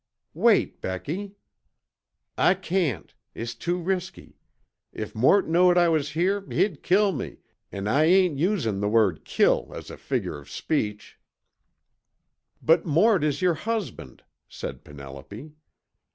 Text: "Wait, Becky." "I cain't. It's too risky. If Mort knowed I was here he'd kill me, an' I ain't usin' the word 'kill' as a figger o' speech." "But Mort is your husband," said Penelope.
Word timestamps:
"Wait, 0.33 0.81
Becky." 0.81 1.35
"I 2.35 2.55
cain't. 2.55 3.13
It's 3.35 3.53
too 3.53 3.77
risky. 3.77 4.39
If 4.91 5.13
Mort 5.13 5.47
knowed 5.47 5.77
I 5.77 5.89
was 5.89 6.13
here 6.13 6.43
he'd 6.49 6.81
kill 6.81 7.11
me, 7.11 7.37
an' 7.71 7.87
I 7.87 8.05
ain't 8.05 8.39
usin' 8.39 8.79
the 8.79 8.89
word 8.89 9.23
'kill' 9.25 9.71
as 9.75 9.91
a 9.91 9.97
figger 9.97 10.39
o' 10.39 10.43
speech." 10.45 11.19
"But 12.63 12.83
Mort 12.83 13.23
is 13.23 13.43
your 13.43 13.53
husband," 13.53 14.23
said 14.49 14.83
Penelope. 14.83 15.51